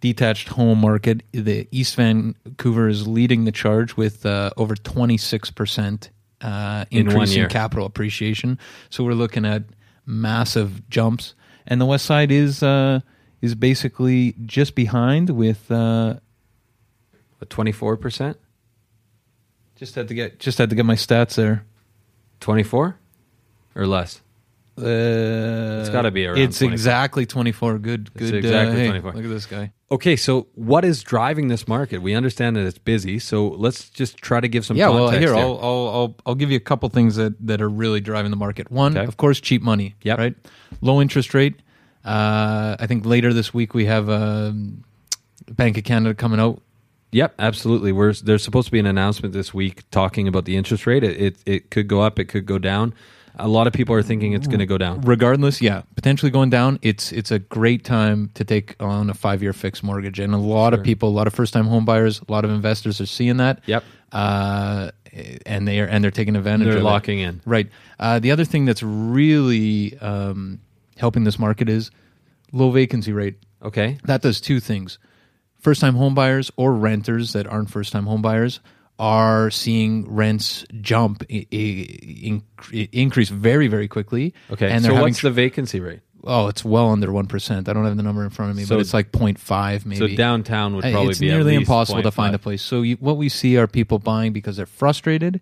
detached 0.00 0.48
home 0.48 0.80
market. 0.80 1.22
The 1.32 1.68
East 1.70 1.94
Vancouver 1.94 2.88
is 2.88 3.06
leading 3.06 3.44
the 3.44 3.52
charge 3.52 3.96
with 3.96 4.26
uh, 4.26 4.50
over 4.56 4.74
twenty 4.74 5.16
six 5.16 5.50
percent 5.50 6.10
uh, 6.40 6.86
In 6.90 7.06
increase 7.08 7.36
in 7.36 7.48
capital 7.48 7.86
appreciation. 7.86 8.58
So 8.90 9.04
we're 9.04 9.14
looking 9.14 9.44
at 9.46 9.62
massive 10.06 10.88
jumps, 10.90 11.34
and 11.68 11.80
the 11.80 11.86
West 11.86 12.04
Side 12.04 12.32
is 12.32 12.64
uh, 12.64 12.98
is 13.40 13.54
basically 13.54 14.34
just 14.44 14.74
behind 14.74 15.30
with. 15.30 15.70
Uh, 15.70 16.16
24%? 17.44 18.34
Just 19.76 19.94
had 19.94 20.08
to 20.08 20.14
get 20.14 20.38
just 20.38 20.58
had 20.58 20.70
to 20.70 20.76
get 20.76 20.84
my 20.86 20.94
stats 20.94 21.34
there. 21.36 21.64
24 22.40 22.96
or 23.74 23.86
less? 23.86 24.20
Uh, 24.78 25.78
it's 25.80 25.88
gotta 25.88 26.10
be 26.10 26.26
around 26.26 26.36
It's 26.38 26.58
24. 26.58 26.72
exactly 26.74 27.24
twenty 27.26 27.50
four. 27.52 27.78
Good, 27.78 28.10
It's 28.16 28.30
good. 28.30 28.34
exactly 28.34 28.74
uh, 28.74 28.78
hey, 28.78 28.88
24. 28.88 29.12
Look 29.14 29.24
at 29.24 29.28
this 29.30 29.46
guy. 29.46 29.72
Okay, 29.90 30.16
so 30.16 30.48
what 30.54 30.84
is 30.84 31.02
driving 31.02 31.48
this 31.48 31.66
market? 31.66 32.02
We 32.02 32.12
understand 32.14 32.56
that 32.56 32.66
it's 32.66 32.76
busy, 32.76 33.18
so 33.18 33.48
let's 33.48 33.88
just 33.88 34.18
try 34.18 34.38
to 34.38 34.48
give 34.48 34.66
some 34.66 34.76
Yeah, 34.76 34.90
well, 34.90 35.06
context 35.08 35.28
here. 35.28 35.34
I'll, 35.34 35.58
I'll 35.62 35.88
I'll 35.88 36.16
I'll 36.26 36.34
give 36.34 36.50
you 36.50 36.58
a 36.58 36.60
couple 36.60 36.90
things 36.90 37.16
that 37.16 37.34
that 37.46 37.62
are 37.62 37.70
really 37.70 38.00
driving 38.02 38.30
the 38.30 38.36
market. 38.36 38.70
One, 38.70 38.98
Okay. 38.98 39.06
of 39.06 39.16
course, 39.16 39.40
cheap 39.40 39.62
money. 39.62 39.94
Yeah, 40.02 40.16
Right. 40.16 40.34
Low 40.82 41.00
interest 41.00 41.32
rate. 41.32 41.54
Uh, 42.04 42.76
I 42.78 42.86
think 42.86 43.06
later 43.06 43.32
this 43.32 43.54
week 43.54 43.72
we 43.72 43.86
have 43.86 44.10
um, 44.10 44.84
Bank 45.50 45.78
of 45.78 45.84
Canada 45.84 46.14
coming 46.14 46.38
out. 46.38 46.60
Yep, 47.12 47.34
absolutely. 47.38 47.92
We're, 47.92 48.12
there's 48.12 48.42
supposed 48.42 48.66
to 48.66 48.72
be 48.72 48.78
an 48.78 48.86
announcement 48.86 49.32
this 49.32 49.54
week 49.54 49.88
talking 49.90 50.28
about 50.28 50.44
the 50.44 50.56
interest 50.56 50.86
rate. 50.86 51.04
It, 51.04 51.20
it, 51.20 51.36
it 51.46 51.70
could 51.70 51.88
go 51.88 52.00
up, 52.02 52.18
it 52.18 52.26
could 52.26 52.46
go 52.46 52.58
down. 52.58 52.94
A 53.38 53.48
lot 53.48 53.66
of 53.66 53.72
people 53.74 53.94
are 53.94 54.02
thinking 54.02 54.32
it's 54.32 54.46
going 54.46 54.60
to 54.60 54.66
go 54.66 54.78
down. 54.78 55.02
Regardless, 55.02 55.60
yeah, 55.60 55.82
potentially 55.94 56.30
going 56.30 56.48
down. 56.48 56.78
It's 56.80 57.12
it's 57.12 57.30
a 57.30 57.38
great 57.38 57.84
time 57.84 58.30
to 58.32 58.44
take 58.44 58.76
on 58.80 59.10
a 59.10 59.14
five 59.14 59.42
year 59.42 59.52
fixed 59.52 59.82
mortgage, 59.82 60.18
and 60.18 60.32
a 60.32 60.38
lot 60.38 60.72
of 60.72 60.82
people, 60.82 61.10
a 61.10 61.10
lot 61.10 61.26
of 61.26 61.34
first 61.34 61.52
time 61.52 61.66
home 61.66 61.84
buyers, 61.84 62.22
a 62.26 62.32
lot 62.32 62.46
of 62.46 62.50
investors 62.50 62.98
are 62.98 63.06
seeing 63.06 63.36
that. 63.36 63.60
Yep. 63.66 63.84
Uh, 64.10 64.90
and 65.44 65.68
they 65.68 65.80
are 65.80 65.86
and 65.86 66.02
they're 66.02 66.10
taking 66.10 66.34
advantage. 66.34 66.68
They're 66.68 66.76
of 66.76 66.82
it. 66.82 66.84
locking 66.84 67.18
in. 67.18 67.40
Right. 67.44 67.68
Uh, 67.98 68.18
the 68.18 68.30
other 68.30 68.44
thing 68.44 68.64
that's 68.64 68.82
really 68.82 69.98
um, 69.98 70.60
helping 70.96 71.24
this 71.24 71.38
market 71.38 71.68
is 71.68 71.90
low 72.52 72.70
vacancy 72.70 73.12
rate. 73.12 73.36
Okay. 73.62 73.98
That 74.04 74.22
does 74.22 74.40
two 74.40 74.60
things. 74.60 74.98
First 75.58 75.80
time 75.80 75.94
home 75.94 76.14
buyers 76.14 76.50
or 76.56 76.72
renters 76.74 77.32
that 77.32 77.46
aren't 77.46 77.70
first 77.70 77.92
time 77.92 78.06
home 78.06 78.22
buyers 78.22 78.60
are 78.98 79.50
seeing 79.50 80.08
rents 80.10 80.64
jump, 80.80 81.22
i- 81.30 81.46
i- 81.52 81.56
in, 81.56 82.42
increase 82.92 83.28
very, 83.28 83.68
very 83.68 83.88
quickly. 83.88 84.32
Okay. 84.50 84.70
And 84.70 84.82
so 84.84 84.94
what's 85.00 85.20
the 85.20 85.30
vacancy 85.30 85.80
rate? 85.80 86.00
Oh, 86.24 86.48
it's 86.48 86.64
well 86.64 86.90
under 86.90 87.08
1%. 87.08 87.68
I 87.68 87.72
don't 87.72 87.84
have 87.84 87.96
the 87.96 88.02
number 88.02 88.24
in 88.24 88.30
front 88.30 88.50
of 88.52 88.56
me, 88.56 88.64
So- 88.64 88.76
but 88.76 88.80
it's 88.80 88.94
like 88.94 89.12
0.5 89.12 89.84
maybe. 89.86 89.98
So 90.12 90.16
downtown 90.16 90.74
would 90.76 90.82
probably 90.82 91.10
it's 91.10 91.18
be 91.20 91.28
nearly 91.28 91.54
impossible 91.54 92.02
to 92.02 92.10
find 92.10 92.34
a 92.34 92.38
place. 92.38 92.62
So 92.62 92.82
you, 92.82 92.96
what 93.00 93.16
we 93.16 93.28
see 93.28 93.56
are 93.58 93.66
people 93.66 93.98
buying 93.98 94.32
because 94.32 94.56
they're 94.56 94.66
frustrated 94.66 95.40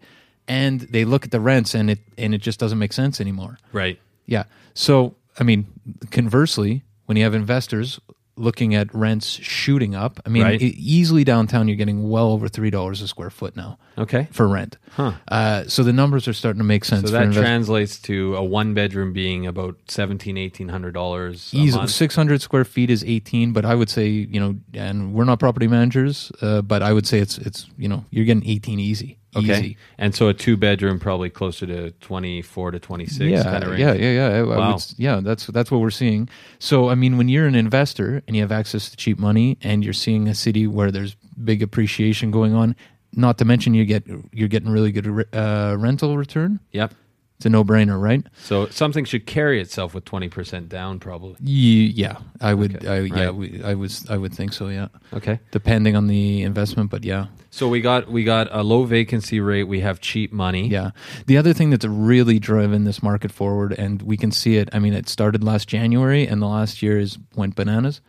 and 0.49 0.80
they 0.83 1.04
look 1.04 1.25
at 1.25 1.30
the 1.30 1.40
rents 1.40 1.75
and 1.75 1.90
it 1.90 2.00
and 2.18 2.35
it 2.35 2.38
just 2.42 2.59
doesn't 2.61 2.78
make 2.78 2.92
sense 2.92 3.21
anymore. 3.21 3.59
Right. 3.73 3.99
Yeah. 4.26 4.44
So, 4.75 5.14
I 5.38 5.44
mean, 5.44 5.66
conversely, 6.11 6.83
when 7.06 7.16
you 7.16 7.23
have 7.25 7.35
investors 7.35 8.00
looking 8.36 8.74
at 8.74 8.92
rents 8.94 9.26
shooting 9.28 9.94
up, 9.94 10.20
I 10.26 10.28
mean, 10.28 10.42
Right. 10.42 10.60
e- 10.60 10.74
easily 10.78 11.22
downtown, 11.24 11.68
you're 11.68 11.76
getting 11.76 12.08
well 12.08 12.30
over 12.32 12.48
three 12.48 12.70
dollars 12.70 13.00
a 13.00 13.06
square 13.08 13.30
foot 13.30 13.54
now 13.56 13.78
Okay. 13.96 14.26
for 14.32 14.48
rent. 14.48 14.76
Huh. 14.92 15.12
Uh, 15.28 15.64
so 15.68 15.82
the 15.82 15.92
numbers 15.92 16.26
are 16.26 16.32
starting 16.32 16.58
to 16.58 16.64
make 16.64 16.84
sense. 16.84 17.06
So 17.08 17.12
that 17.12 17.22
investors. 17.22 17.44
translates 17.44 17.98
to 18.02 18.34
a 18.36 18.42
one 18.44 18.74
bedroom 18.74 19.12
being 19.12 19.46
about 19.46 19.76
seventeen, 19.88 20.36
eighteen 20.36 20.68
hundred 20.68 20.94
dollars 20.94 21.50
a 21.52 21.56
Easy, 21.58 21.86
600 21.86 22.40
square 22.42 22.64
feet 22.64 22.90
is 22.90 23.04
18, 23.04 23.52
but 23.52 23.64
I 23.64 23.74
would 23.74 23.88
say, 23.90 24.08
you 24.08 24.40
know, 24.40 24.56
and 24.72 25.12
we're 25.14 25.24
not 25.24 25.38
property 25.38 25.68
managers, 25.68 26.32
uh, 26.42 26.62
but 26.62 26.82
I 26.82 26.92
would 26.92 27.06
say 27.06 27.20
it's, 27.20 27.38
it's, 27.38 27.66
you 27.78 27.88
know, 27.88 28.04
you're 28.10 28.24
getting 28.24 28.46
18 28.48 28.80
easy. 28.80 29.18
Okay. 29.36 29.58
Easy. 29.58 29.76
And 29.98 30.14
so 30.14 30.28
a 30.28 30.34
two 30.34 30.56
bedroom 30.56 30.98
probably 31.00 31.30
closer 31.30 31.66
to 31.66 31.90
twenty 32.00 32.42
four 32.42 32.70
to 32.70 32.78
twenty 32.78 33.06
six 33.06 33.30
Yeah, 33.30 33.42
kind 33.42 33.64
of 33.64 33.70
range. 33.70 33.80
yeah, 33.80 33.92
yeah, 33.94 34.10
yeah. 34.12 34.26
I- 34.28 34.38
I 34.38 34.42
would 34.42 34.58
Wow. 34.58 34.78
yeah, 34.96 35.20
that's 35.20 35.46
that's 35.48 35.70
what 35.70 35.80
we're 35.80 35.90
seeing. 35.90 36.28
So, 36.58 36.88
I 36.88 36.94
mean, 36.94 37.16
when 37.18 37.28
you're 37.28 37.46
an 37.46 37.54
investor 37.54 38.22
and 38.26 38.36
you 38.36 38.42
have 38.42 38.52
access 38.52 38.88
to 38.90 38.96
cheap 38.96 39.18
money, 39.18 39.58
and 39.62 39.84
you're 39.84 39.92
seeing 39.92 40.28
a 40.28 40.34
city 40.34 40.66
where 40.66 40.90
there's 40.90 41.16
big 41.42 41.62
appreciation 41.62 42.30
going 42.30 42.54
on, 42.54 42.76
not 43.12 43.38
to 43.38 43.44
mention 43.44 43.74
you 43.74 43.84
get 43.84 44.04
you're 44.32 44.48
getting 44.48 44.70
really 44.70 44.92
good 44.92 45.06
uh, 45.32 45.76
rental 45.78 46.16
return. 46.16 46.60
Yep. 46.72 46.94
It's 47.36 47.46
a 47.46 47.50
no 47.50 47.64
brainer, 47.64 48.00
right? 48.00 48.24
So 48.44 48.66
something 48.68 49.04
should 49.04 49.26
carry 49.26 49.60
itself 49.60 49.92
with 49.92 50.04
twenty 50.04 50.28
percent 50.28 50.68
down 50.68 51.00
probably. 51.00 51.36
Ye- 51.40 51.86
Yeah, 51.96 52.18
I 52.40 52.54
would. 52.54 52.76
Okay, 52.76 52.88
I, 52.88 53.00
Yeah, 53.00 53.24
right. 53.24 53.34
we, 53.34 53.60
I 53.64 53.74
was. 53.74 54.06
I 54.08 54.16
would 54.16 54.32
think 54.32 54.52
so. 54.52 54.68
Yeah, 54.68 54.88
Okay. 55.12 55.40
depending 55.50 55.96
on 55.96 56.06
the 56.06 56.42
investment, 56.42 56.90
but 56.90 57.04
yeah. 57.04 57.26
So 57.50 57.68
we 57.68 57.80
got 57.80 58.08
we 58.08 58.22
got 58.22 58.48
a 58.52 58.62
low 58.62 58.84
vacancy 58.84 59.40
rate, 59.40 59.64
we 59.64 59.80
have 59.80 60.00
cheap 60.00 60.32
money. 60.32 60.68
Yeah. 60.68 60.90
The 61.26 61.36
other 61.36 61.52
thing 61.52 61.70
that's 61.70 61.84
really 61.84 62.38
driven 62.38 62.84
this 62.84 63.02
market 63.02 63.32
forward, 63.32 63.72
and 63.72 64.00
we 64.02 64.16
can 64.16 64.30
see 64.30 64.56
it. 64.56 64.68
I 64.72 64.78
mean, 64.78 64.92
it 64.94 65.08
started 65.08 65.42
last 65.42 65.68
January, 65.68 66.26
and 66.28 66.40
the 66.40 66.46
last 66.48 66.82
year 66.82 66.98
is 67.00 67.18
went 67.34 67.56
bananas. 67.56 68.00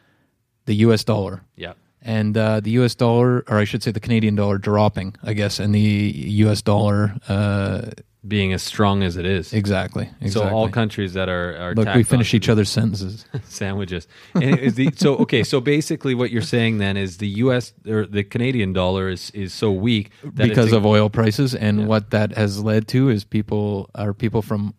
The 0.65 0.75
U.S. 0.88 1.03
dollar 1.03 1.41
Yeah. 1.55 1.74
and 2.01 2.36
uh, 2.38 2.60
the 2.60 2.72
U.S. 2.82 2.96
dollar, 2.96 3.44
or 3.48 3.58
I 3.58 3.65
should 3.65 3.84
say, 3.84 3.91
the 3.91 4.00
Canadian 4.00 4.36
dollar 4.36 4.58
dropping, 4.60 5.15
I 5.24 5.34
guess, 5.34 5.60
and 5.60 5.74
the 5.75 5.79
U.S. 6.46 6.62
dollar. 6.62 7.15
Uh, 7.27 7.89
Being 8.27 8.53
as 8.53 8.63
strong 8.63 9.03
as 9.03 9.17
it 9.17 9.25
is. 9.25 9.53
exactly. 9.53 10.10
Exactly. 10.22 10.29
So 10.32 10.50
all 10.50 10.67
countries 10.70 11.13
that 11.13 11.29
are, 11.29 11.55
are 11.58 11.75
Look, 11.75 11.94
we 11.96 12.03
finish 12.03 12.34
each 12.34 12.50
other's 12.50 12.70
sentences. 12.70 13.25
sandwiches. 13.44 14.08
And 14.34 14.60
is 14.60 14.75
the, 14.75 14.89
so 14.96 15.15
okay. 15.17 15.44
So 15.44 15.62
basically, 15.62 16.15
what 16.15 16.32
you're 16.32 16.41
saying 16.41 16.79
then 16.79 16.98
is 16.98 17.17
the 17.17 17.27
U.S. 17.46 17.74
or 17.88 18.05
the 18.05 18.24
Canadian 18.24 18.74
dollar 18.74 19.10
is 19.10 19.29
is 19.32 19.53
so 19.53 19.72
weak 19.72 20.12
that 20.24 20.50
because 20.50 20.72
of 20.74 20.86
oil 20.86 21.10
prices, 21.10 21.53
and 21.53 21.82
Yeah. 21.82 21.86
what 21.86 22.10
that 22.12 22.32
has 22.38 22.63
led 22.63 22.88
to 22.89 23.10
is 23.10 23.24
people 23.24 23.89
are 23.94 24.13
people 24.13 24.41
from 24.41 24.74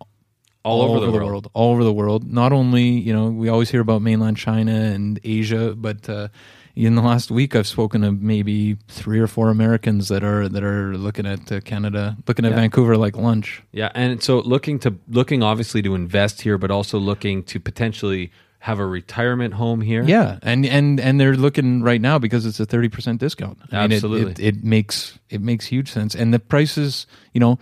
all, 0.64 0.82
over, 0.82 1.06
the, 1.06 1.12
world. 1.12 1.48
all 1.54 1.72
over 1.72 1.84
the 1.84 1.92
world. 1.92 2.30
Not 2.30 2.52
only 2.52 2.82
you 2.84 3.12
know 3.12 3.26
we 3.28 3.48
always 3.48 3.70
hear 3.70 3.80
about 3.80 4.02
mainland 4.02 4.36
China 4.36 4.72
and 4.72 5.20
Asia, 5.22 5.74
but 5.76 6.08
uh, 6.08 6.28
in 6.76 6.94
the 6.94 7.02
last 7.02 7.30
week 7.30 7.56
I've 7.56 7.66
spoken 7.66 8.02
to 8.02 8.12
maybe 8.12 8.74
three 8.88 9.18
or 9.18 9.26
four 9.26 9.48
Americans 9.48 10.08
that 10.08 10.22
are 10.22 10.48
that 10.48 10.62
are 10.62 10.96
looking 10.96 11.26
at 11.26 11.50
uh, 11.50 11.60
Canada, 11.60 12.16
looking 12.28 12.44
at 12.44 12.50
Yeah. 12.52 12.56
Vancouver 12.58 12.96
like 12.96 13.16
lunch. 13.16 13.62
Yeah, 13.72 13.90
and 13.94 14.22
so 14.22 14.40
looking 14.40 14.78
to 14.80 14.94
looking 15.08 15.42
obviously 15.42 15.82
to 15.82 15.94
invest 15.94 16.42
here, 16.42 16.58
but 16.58 16.70
also 16.70 16.98
looking 16.98 17.42
to 17.44 17.58
potentially 17.60 18.30
have 18.60 18.78
a 18.78 18.86
retirement 18.86 19.54
home 19.54 19.80
here. 19.80 20.02
Yeah, 20.04 20.38
and 20.42 20.66
and 20.66 21.00
and 21.00 21.18
they're 21.20 21.36
looking 21.36 21.82
right 21.82 22.00
now 22.00 22.18
because 22.18 22.44
it's 22.46 22.60
a 22.60 22.66
thirty 22.66 22.88
percent 22.88 23.20
discount. 23.20 23.58
I 23.72 23.82
mean, 23.82 23.92
it- 23.92 23.94
Absolutely. 23.96 24.32
it, 24.32 24.56
it 24.56 24.64
makes 24.64 25.18
it 25.30 25.40
makes 25.40 25.66
huge 25.66 25.90
sense, 25.90 26.14
and 26.14 26.34
the 26.34 26.38
prices, 26.40 27.06
you 27.32 27.40
know, 27.40 27.58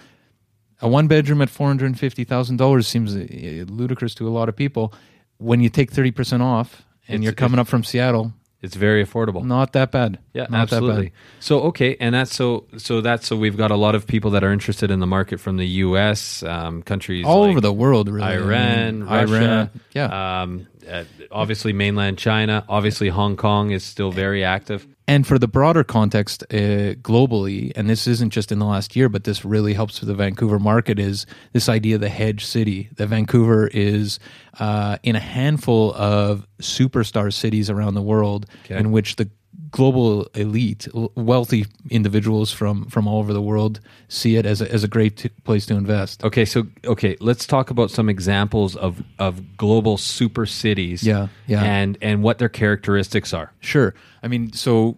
a 0.80 0.88
one 0.88 1.06
bedroom 1.06 1.40
at 1.42 1.50
four 1.50 1.68
hundred 1.68 1.98
fifty 1.98 2.24
thousand 2.24 2.56
dollars 2.56 2.88
seems 2.88 3.14
uh, 3.14 3.64
ludicrous 3.68 4.14
to 4.16 4.26
a 4.26 4.30
lot 4.30 4.48
of 4.48 4.56
people. 4.56 4.92
When 5.38 5.60
you 5.60 5.68
take 5.68 5.90
thirty 5.92 6.10
percent 6.10 6.42
off, 6.42 6.82
and 7.06 7.16
It's- 7.16 7.24
you're 7.24 7.32
coming 7.34 7.58
up 7.60 7.68
from 7.68 7.84
Seattle, 7.84 8.32
it's 8.64 8.76
very 8.76 9.04
affordable. 9.04 9.44
not 9.44 9.74
that 9.74 9.92
bad. 9.92 10.18
Yeah, 10.32 10.46
not 10.48 10.70
that 10.70 10.76
absolutely. 10.76 11.10
bad. 11.10 11.12
So 11.40 11.60
okay, 11.64 11.96
and 12.00 12.14
that's 12.14 12.34
so 12.34 12.64
so 12.78 13.00
that's 13.02 13.26
so 13.26 13.36
we've 13.36 13.56
got 13.56 13.70
a 13.70 13.76
lot 13.76 13.94
of 13.94 14.06
people 14.06 14.30
that 14.32 14.42
are 14.42 14.52
interested 14.52 14.90
in 14.90 15.00
the 15.00 15.06
market 15.06 15.38
from 15.38 15.58
the 15.58 15.66
U.S. 15.66 16.42
Um, 16.42 16.82
countries 16.82 17.26
All 17.26 17.42
like 17.42 17.50
over 17.50 17.60
the 17.60 17.72
world, 17.72 18.08
really. 18.08 18.26
I 18.26 18.36
Iran, 18.36 19.00
mean, 19.00 19.08
Russia, 19.08 19.34
Iran, 19.34 19.70
yeah. 19.92 20.42
Um, 20.42 20.66
uh, 20.88 21.04
obviously, 21.30 21.72
mainland 21.72 22.18
China. 22.18 22.64
Obviously, 22.68 23.08
Hong 23.08 23.36
Kong 23.36 23.70
is 23.70 23.84
still 23.84 24.10
very 24.12 24.44
active. 24.44 24.86
And 25.06 25.26
for 25.26 25.38
the 25.38 25.48
broader 25.48 25.84
context 25.84 26.44
uh, 26.50 26.94
globally, 27.02 27.72
and 27.76 27.90
this 27.90 28.06
isn't 28.06 28.30
just 28.30 28.50
in 28.50 28.58
the 28.58 28.64
last 28.64 28.96
year, 28.96 29.08
but 29.10 29.24
this 29.24 29.44
really 29.44 29.74
helps 29.74 29.98
for 29.98 30.06
the 30.06 30.14
Vancouver 30.14 30.58
market, 30.58 30.98
is 30.98 31.26
this 31.52 31.68
idea 31.68 31.96
of 31.96 32.00
the 32.00 32.08
hedge 32.08 32.44
city. 32.44 32.88
That 32.96 33.08
Vancouver 33.08 33.68
is 33.68 34.18
uh, 34.58 34.96
in 35.02 35.14
a 35.14 35.20
handful 35.20 35.92
of 35.94 36.46
superstar 36.60 37.32
cities 37.32 37.68
around 37.68 37.94
the 37.94 38.02
world 38.02 38.46
Okay. 38.64 38.78
in 38.78 38.92
which 38.92 39.16
the 39.16 39.28
global 39.74 40.22
elite, 40.34 40.86
wealthy 41.16 41.66
individuals 41.90 42.52
from, 42.52 42.84
from 42.84 43.08
all 43.08 43.18
over 43.18 43.32
the 43.32 43.42
world 43.42 43.80
see 44.06 44.36
it 44.36 44.46
as 44.46 44.60
a, 44.62 44.72
as 44.72 44.84
a 44.84 44.88
great 44.88 45.16
t- 45.16 45.28
place 45.42 45.66
to 45.66 45.74
invest. 45.74 46.22
Okay, 46.22 46.44
so 46.44 46.68
okay, 46.84 47.16
let's 47.18 47.44
talk 47.44 47.70
about 47.70 47.90
some 47.90 48.08
examples 48.08 48.76
of 48.76 49.02
of 49.18 49.56
global 49.56 49.96
super 49.96 50.46
cities. 50.46 51.02
Yeah, 51.02 51.26
yeah. 51.48 51.64
and 51.64 51.98
and 52.00 52.22
what 52.22 52.38
their 52.38 52.48
characteristics 52.48 53.34
are. 53.34 53.52
Sure. 53.58 53.96
I 54.22 54.28
mean, 54.28 54.52
so 54.52 54.96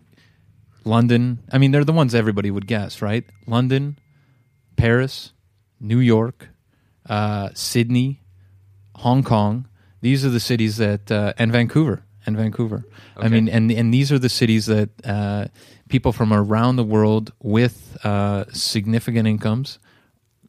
London, 0.85 1.39
I 1.51 1.57
mean, 1.57 1.71
they're 1.71 1.83
the 1.83 1.95
ones 1.95 2.15
everybody 2.15 2.51
would 2.51 2.67
guess, 2.67 3.01
right? 3.01 3.25
London, 3.47 3.99
Paris, 4.77 5.33
New 5.81 6.01
York, 6.01 6.51
uh, 7.09 7.49
Sydney, 7.55 8.21
Hong 8.97 9.23
Kong. 9.23 9.69
These 10.03 10.23
are 10.27 10.31
the 10.31 10.39
cities 10.39 10.77
that, 10.77 11.11
uh, 11.11 11.33
and 11.39 11.51
Vancouver, 11.51 12.05
and 12.27 12.37
Vancouver. 12.37 12.85
I 13.17 13.29
mean, 13.29 13.49
and, 13.49 13.71
and 13.71 13.95
these 13.95 14.11
are 14.13 14.19
the 14.19 14.29
cities 14.29 14.67
that 14.67 14.91
uh, 15.05 15.47
people 15.89 16.13
from 16.13 16.33
around 16.33 16.77
the 16.77 16.85
world 16.85 17.33
with 17.43 17.97
uh, 18.05 18.45
significant 18.53 19.29
incomes 19.29 19.79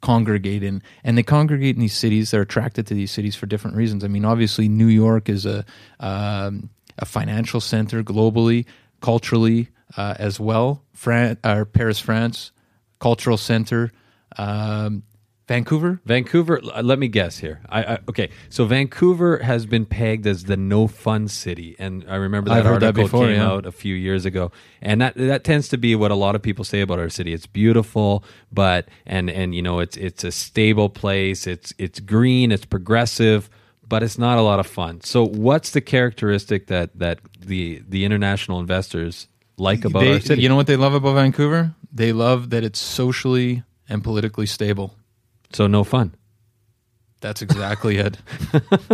congregate 0.02 0.64
in. 0.64 0.82
And 1.04 1.18
they 1.18 1.24
congregate 1.24 1.76
in 1.76 1.82
these 1.82 1.96
cities. 1.96 2.32
They're 2.32 2.42
attracted 2.42 2.88
to 2.88 2.94
these 2.94 3.12
cities 3.12 3.36
for 3.36 3.46
different 3.46 3.78
reasons. 3.78 4.04
I 4.04 4.08
mean 4.08 4.26
obviously 4.26 4.68
new 4.68 4.88
york 4.88 5.30
is 5.30 5.46
a 5.46 5.66
um, 6.00 6.70
a 7.00 7.06
financial 7.06 7.62
center 7.62 8.04
globally 8.04 8.66
culturally 9.02 9.70
uh, 9.96 10.16
as 10.18 10.40
well. 10.40 10.84
Fran- 10.94 11.38
or 11.44 11.66
paris 11.66 12.00
france 12.00 12.52
cultural 13.00 13.38
center. 13.38 13.92
Um, 14.38 15.04
vancouver 15.48 16.00
Vancouver. 16.06 16.60
Uh, 16.74 16.82
let 16.82 17.00
me 17.00 17.08
guess 17.08 17.38
here. 17.40 17.62
I, 17.70 17.84
I 17.84 18.00
okay. 18.10 18.30
So 18.50 18.66
Vancouver 18.66 19.40
has 19.40 19.66
been 19.66 19.86
pegged 19.86 20.28
as 20.28 20.46
the 20.46 20.58
no 20.58 20.88
fun 20.88 21.28
city, 21.28 21.76
and 21.80 22.06
I 22.08 22.16
remember 22.16 22.50
that 22.50 22.60
I've 22.60 22.66
heard 22.66 22.82
that 22.82 22.88
article 22.88 23.04
before, 23.06 23.26
came 23.28 23.36
yeah. 23.36 23.48
out 23.48 23.66
a 23.66 23.72
few 23.72 23.96
years 23.96 24.26
ago, 24.26 24.52
and 24.82 25.02
that 25.02 25.16
that 25.16 25.44
tends 25.44 25.70
to 25.70 25.78
be 25.78 25.96
what 25.96 26.12
a 26.12 26.16
lot 26.16 26.36
of 26.36 26.42
people 26.42 26.66
say 26.66 26.82
about 26.82 27.00
our 27.00 27.10
city. 27.10 27.34
It's 27.34 27.48
beautiful, 27.48 28.24
but 28.52 28.88
and 29.06 29.30
and 29.30 29.56
you 29.56 29.62
know 29.62 29.80
it's 29.80 29.98
it's 29.98 30.24
a 30.24 30.32
stable 30.32 30.90
place. 30.90 31.48
It's 31.48 31.74
it's 31.78 32.00
green. 32.00 32.52
It's 32.52 32.66
progressive. 32.66 33.50
But 33.90 34.04
it's 34.04 34.18
not 34.18 34.38
a 34.38 34.42
lot 34.42 34.60
of 34.60 34.68
fun. 34.68 35.00
So, 35.00 35.26
what's 35.26 35.72
the 35.72 35.80
characteristic 35.80 36.68
that 36.68 37.00
that 37.00 37.20
the 37.40 37.82
the 37.88 38.04
international 38.04 38.60
investors 38.60 39.30
like 39.58 39.86
about 39.86 40.02
They- 40.02 40.14
our 40.14 40.20
city? 40.20 40.42
you 40.42 40.50
know 40.50 40.58
what 40.58 40.68
they 40.68 40.76
love 40.76 40.94
about 40.94 41.16
vancouver 41.16 41.74
they 41.92 42.12
love 42.12 42.50
that 42.52 42.64
it's 42.64 42.80
socially 42.80 43.64
and 43.90 44.04
politically 44.04 44.46
stable 44.46 44.97
so, 45.54 45.68
no 45.68 45.84
fun. 45.84 46.14
That's 47.20 47.42
exactly 47.42 47.98
it. 47.98 48.18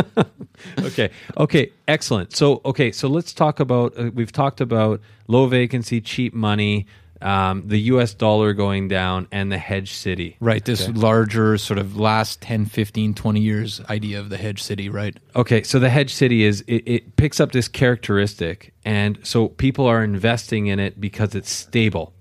okay. 0.79 1.09
Okay. 1.37 1.71
Excellent. 1.87 2.35
So, 2.35 2.61
okay. 2.63 2.91
So 2.91 3.07
let's 3.07 3.33
talk 3.33 3.59
about. 3.59 3.97
Uh, 3.97 4.11
we've 4.13 4.31
talked 4.31 4.61
about 4.61 5.01
low 5.27 5.47
vacancy, 5.47 5.99
cheap 5.99 6.33
money, 6.33 6.87
um, 7.21 7.63
the 7.67 7.79
U.S. 7.81 8.13
dollar 8.13 8.53
going 8.53 8.87
down, 8.87 9.27
and 9.31 9.51
the 9.51 9.57
hedge 9.57 9.91
city. 9.91 10.37
Right. 10.39 10.63
This 10.63 10.87
larger 10.89 11.57
sort 11.57 11.79
of 11.79 11.97
last 11.97 12.41
10, 12.41 12.65
15, 12.65 13.13
20 13.13 13.41
years 13.41 13.81
idea 13.89 14.19
of 14.19 14.29
the 14.29 14.37
hedge 14.37 14.63
city, 14.63 14.87
right? 14.87 15.17
Okay. 15.35 15.63
So 15.63 15.79
the 15.79 15.89
hedge 15.89 16.13
city 16.13 16.43
is 16.43 16.61
it, 16.67 16.83
it 16.85 17.15
picks 17.17 17.41
up 17.41 17.51
this 17.51 17.67
characteristic, 17.67 18.73
and 18.85 19.19
so 19.23 19.49
people 19.49 19.85
are 19.85 20.01
investing 20.01 20.67
in 20.67 20.79
it 20.79 21.01
because 21.01 21.35
it's 21.35 21.51
stable. 21.51 22.13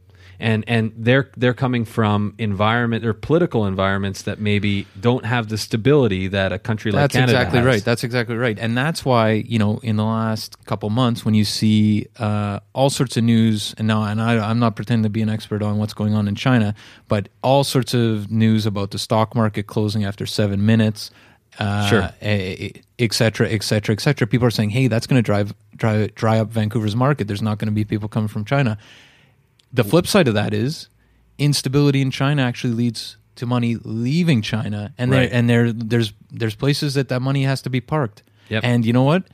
And, 0.43 0.65
and 0.67 0.93
they're 0.97 1.31
they're 1.37 1.55
coming 1.55 1.85
from 1.85 2.35
environment 2.37 3.05
or 3.05 3.13
political 3.15 3.65
environments 3.65 4.23
that 4.23 4.41
maybe 4.41 4.89
don't 5.01 5.25
have 5.25 5.49
the 5.49 5.57
stability 5.57 6.27
that 6.29 6.53
a 6.53 6.59
country 6.59 6.91
like 6.91 7.03
That's 7.03 7.15
Canada 7.15 7.33
exactly 7.39 7.59
has. 7.61 7.67
right. 7.67 7.85
That's 7.85 8.03
exactly 8.03 8.37
right. 8.37 8.59
And 8.59 8.77
that's 8.77 9.05
why, 9.05 9.31
you 9.33 9.59
know, 9.59 9.79
in 9.85 9.97
the 9.97 10.05
last 10.05 10.57
couple 10.67 10.91
months, 10.91 11.25
when 11.25 11.35
you 11.35 11.45
see 11.45 12.09
uh, 12.19 12.59
all 12.73 12.91
sorts 12.91 13.17
of 13.17 13.23
news, 13.23 13.73
and 13.79 13.87
now, 13.87 14.03
and 14.03 14.21
I, 14.21 14.39
I'm 14.51 14.59
not 14.59 14.75
pretending 14.75 15.05
to 15.05 15.11
be 15.11 15.23
an 15.23 15.29
expert 15.29 15.63
on 15.63 15.79
what's 15.79 15.95
going 15.95 16.13
on 16.15 16.27
in 16.27 16.35
China, 16.35 16.75
but 17.07 17.29
all 17.43 17.63
sorts 17.63 17.95
of 17.95 18.31
news 18.31 18.67
about 18.67 18.91
the 18.91 18.99
stock 18.99 19.37
market 19.37 19.69
closing 19.69 20.05
after 20.05 20.27
seven 20.27 20.67
minutes. 20.67 21.11
Uh, 21.59 21.87
Sure. 21.89 22.11
et 22.23 23.13
cetera, 23.13 23.47
et 23.49 23.63
cetera, 23.63 23.93
et 23.93 24.01
cetera. 24.01 24.27
People 24.27 24.47
are 24.47 24.51
saying, 24.51 24.71
"Hey, 24.71 24.89
that's 24.89 25.07
going 25.07 25.19
to 25.19 25.23
drive, 25.23 25.55
drive, 25.77 26.15
dry 26.15 26.39
up 26.39 26.49
Vancouver's 26.49 26.97
market. 26.97 27.29
There's 27.29 27.43
not 27.43 27.59
going 27.59 27.67
to 27.69 27.73
be 27.75 27.85
people 27.85 28.09
coming 28.09 28.29
from 28.29 28.45
China." 28.45 28.77
The 29.73 29.85
flip 29.85 30.07
side 30.07 30.29
of 30.29 30.35
that 30.35 30.53
is 30.53 30.89
instability 31.39 32.01
in 32.03 32.11
China 32.11 32.43
actually 32.43 32.75
leads 32.75 33.17
to 33.37 33.47
money 33.47 33.77
leaving 33.83 34.43
China, 34.43 34.93
and 34.99 35.11
Right. 35.11 35.31
there 35.31 35.39
and 35.39 35.49
there 35.51 35.73
there's 35.73 36.13
there's 36.31 36.55
places 36.55 36.95
that 36.95 37.09
that 37.09 37.21
money 37.23 37.45
has 37.45 37.63
to 37.63 37.71
be 37.71 37.81
parked. 37.81 38.23
Yep. 38.49 38.65
And 38.65 38.85
you 38.85 38.93
know 38.93 39.03
what? 39.03 39.25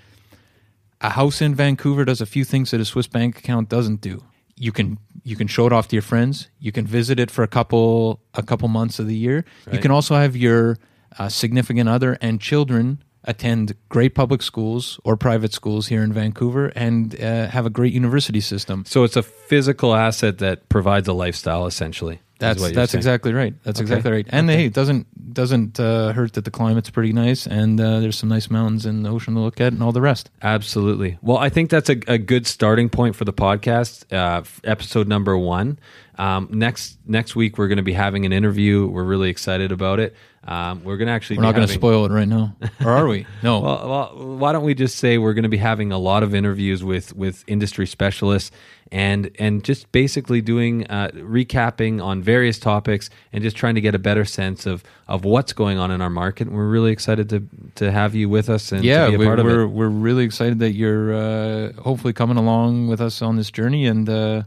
A 1.01 1.11
house 1.11 1.41
in 1.41 1.55
Vancouver 1.55 2.05
does 2.05 2.21
a 2.21 2.27
few 2.27 2.45
things 2.45 2.71
that 2.71 2.81
a 2.81 2.85
Swiss 2.85 3.07
bank 3.07 3.39
account 3.39 3.69
doesn't 3.69 4.01
do. 4.01 4.23
You 4.57 4.73
can 4.73 4.99
you 5.25 5.37
can 5.37 5.47
show 5.49 5.67
it 5.67 5.73
off 5.73 5.89
to 5.89 5.97
your 5.97 6.03
friends. 6.03 6.49
You 6.61 6.73
can 6.73 6.87
visit 6.87 7.19
it 7.21 7.31
for 7.31 7.43
a 7.43 7.49
couple 7.49 8.21
a 8.35 8.43
couple 8.43 8.69
months 8.69 8.99
of 8.99 9.07
the 9.07 9.17
year. 9.17 9.45
You 9.73 9.79
can 9.79 9.91
also 9.91 10.15
have 10.15 10.37
your 10.37 10.79
uh, 11.19 11.29
significant 11.29 11.89
other 11.89 12.17
and 12.21 12.41
children 12.41 13.03
attend 13.29 13.75
great 13.89 14.15
public 14.15 14.43
schools 14.43 14.99
or 15.05 15.17
private 15.17 15.53
schools 15.53 15.87
here 15.89 16.03
in 16.03 16.13
Vancouver 16.13 16.73
and 16.75 17.15
uh, 17.21 17.47
have 17.49 17.67
a 17.67 17.71
great 17.71 17.93
university 17.93 18.41
system. 18.41 18.85
So 18.87 19.05
it's 19.05 19.17
a 19.17 19.23
physical 19.23 19.95
asset 19.95 20.39
that 20.39 20.69
provides 20.69 21.07
a 21.09 21.13
lifestyle, 21.13 21.67
essentially. 21.67 22.21
That's 22.41 22.63
that's 22.71 22.93
saying. 22.93 23.01
exactly 23.01 23.33
right. 23.35 23.53
That's 23.65 23.81
Okay. 23.81 23.85
exactly 23.87 24.13
right. 24.13 24.27
And 24.31 24.49
hey, 24.49 24.67
it 24.67 24.73
doesn't 24.73 25.07
doesn't 25.35 25.79
uh, 25.81 26.13
hurt 26.13 26.33
that 26.35 26.45
the 26.45 26.53
climate's 26.53 26.89
pretty 26.89 27.13
nice 27.13 27.47
and 27.49 27.81
uh, 27.81 27.99
there's 28.01 28.17
some 28.17 28.29
nice 28.29 28.49
mountains 28.49 28.87
and 28.87 29.05
the 29.05 29.11
ocean 29.11 29.35
to 29.35 29.41
look 29.41 29.61
at 29.61 29.73
and 29.73 29.83
all 29.83 29.91
the 29.93 30.01
rest. 30.01 30.31
Absolutely. 30.41 31.19
Well, 31.21 31.37
I 31.37 31.49
think 31.49 31.69
that's 31.69 31.91
a, 31.91 31.97
a 32.07 32.17
good 32.17 32.47
starting 32.47 32.89
point 32.91 33.17
for 33.17 33.25
the 33.25 33.33
podcast, 33.33 34.05
uh, 34.13 34.43
episode 34.65 35.09
number 35.09 35.37
one. 35.37 35.79
Um, 36.19 36.49
next 36.51 36.99
next 37.07 37.37
week, 37.37 37.59
we're 37.59 37.69
going 37.69 37.77
to 37.77 37.83
be 37.85 37.93
having 37.93 38.27
an 38.27 38.33
interview. 38.33 38.87
We're 38.87 39.05
really 39.05 39.31
excited 39.31 39.71
about 39.71 40.01
it. 40.01 40.17
Um, 40.45 40.83
we're 40.83 40.97
going 40.97 41.07
to 41.07 41.13
actually 41.13 41.37
We're 41.37 41.43
be 41.43 41.47
not 41.49 41.55
going 41.55 41.67
to 41.67 41.73
having- 41.73 41.81
spoil 41.81 42.05
it 42.07 42.11
right 42.13 42.27
now, 42.27 42.57
or 42.85 42.91
are 42.91 43.07
we? 43.07 43.27
No. 43.43 43.61
Well, 43.69 43.89
well, 44.17 44.37
why 44.39 44.53
don't 44.53 44.65
we 44.65 44.75
just 44.75 44.97
say 44.97 45.19
we're 45.19 45.35
going 45.35 45.43
to 45.45 45.49
be 45.49 45.59
having 45.59 45.93
a 45.93 45.99
lot 45.99 46.23
of 46.23 46.35
interviews 46.35 46.83
with 46.83 47.15
with 47.15 47.45
industry 47.47 47.87
specialists 47.87 48.51
and 48.91 49.31
and 49.39 49.63
just 49.63 49.93
basically 49.93 50.41
doing 50.41 50.87
uh, 50.89 51.11
recapping 51.15 52.03
on 52.03 52.23
various 52.23 52.59
topics 52.59 53.11
and 53.33 53.45
just 53.45 53.57
trying 53.57 53.75
to 53.77 53.81
get 53.81 53.95
a 53.95 53.99
better 53.99 54.25
sense 54.25 54.67
of 54.67 54.83
of 55.07 55.25
what's 55.25 55.53
going 55.53 55.79
on 55.79 55.91
in 55.93 56.01
our 56.01 56.11
market. 56.11 56.49
And 56.49 56.57
we're 56.57 56.69
really 56.69 56.91
excited 56.93 57.29
to 57.29 57.47
to 57.77 57.93
have 57.93 58.15
you 58.17 58.29
with 58.29 58.49
us 58.49 58.73
and 58.73 58.83
yeah, 58.83 59.05
to 59.05 59.11
be 59.11 59.15
a 59.17 59.19
we, 59.19 59.25
part 59.27 59.39
of 59.39 59.45
we're 59.45 59.63
it. 59.63 59.69
we're 59.69 59.89
really 59.89 60.25
excited 60.25 60.59
that 60.61 60.73
you're 60.73 61.15
uh, 61.15 61.73
hopefully 61.75 62.13
coming 62.13 62.39
along 62.39 62.89
with 62.89 63.01
us 63.01 63.23
on 63.23 63.37
this 63.37 63.51
journey 63.53 63.87
and. 63.87 64.09
Uh, 64.09 64.43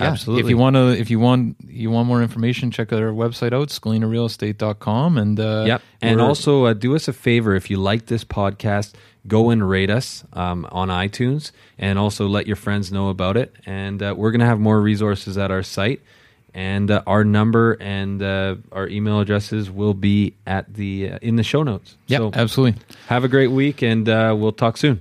yeah, 0.00 0.10
Absolutely. 0.10 0.44
If 0.44 0.50
you 0.50 0.56
want 0.58 0.76
to, 0.76 0.88
if 0.96 1.10
you 1.10 1.18
want, 1.18 1.56
you 1.66 1.90
want 1.90 2.06
more 2.06 2.22
information, 2.22 2.70
check 2.70 2.92
our 2.92 3.10
website 3.12 3.52
out, 3.52 3.68
scalinarealestate.com. 3.68 5.18
And, 5.18 5.40
uh, 5.40 5.64
Yep. 5.66 5.82
And 6.00 6.20
also, 6.20 6.66
uh, 6.66 6.72
do 6.74 6.94
us 6.94 7.08
a 7.08 7.12
favor 7.12 7.54
if 7.56 7.70
you 7.70 7.78
like 7.78 8.06
this 8.06 8.24
podcast, 8.24 8.94
go 9.26 9.50
and 9.50 9.68
rate 9.68 9.90
us 9.90 10.24
um, 10.32 10.66
on 10.70 10.88
iTunes, 10.88 11.50
and 11.78 11.98
also 11.98 12.28
let 12.28 12.46
your 12.46 12.56
friends 12.56 12.92
know 12.92 13.08
about 13.08 13.36
it. 13.36 13.52
And 13.66 14.02
uh, 14.02 14.14
we're 14.16 14.30
going 14.30 14.40
to 14.40 14.46
have 14.46 14.60
more 14.60 14.80
resources 14.80 15.36
at 15.36 15.50
our 15.50 15.64
site, 15.64 16.00
and 16.54 16.90
uh, 16.90 17.02
our 17.06 17.24
number 17.24 17.72
and 17.80 18.22
uh, 18.22 18.56
our 18.70 18.88
email 18.88 19.18
addresses 19.20 19.70
will 19.70 19.94
be 19.94 20.34
at 20.46 20.72
the 20.72 21.10
uh, 21.12 21.18
in 21.22 21.34
the 21.36 21.42
show 21.42 21.62
notes. 21.64 21.96
yeah, 22.06 22.18
So 22.18 22.30
absolutely. 22.34 22.80
have 23.08 23.24
a 23.24 23.28
great 23.28 23.50
week, 23.50 23.82
and 23.82 24.08
uh, 24.08 24.34
we'll 24.38 24.52
talk 24.52 24.76
soon. 24.76 25.00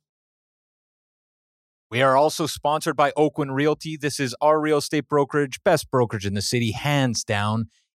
We 1.90 2.00
are 2.00 2.16
also 2.16 2.46
sponsored 2.46 2.96
by 2.96 3.10
Oakwyn 3.12 3.54
Realty. 3.54 3.98
This 3.98 4.18
is 4.18 4.34
our 4.40 4.58
real 4.58 4.78
estate 4.78 5.08
brokerage, 5.08 5.62
best 5.62 5.90
brokerage 5.90 6.24
in 6.24 6.32
the 6.32 6.40
city, 6.40 6.72
hands 6.72 7.22
down. 7.22 7.66